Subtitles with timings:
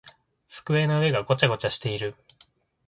[0.47, 2.15] 机の上がごちゃごちゃしている。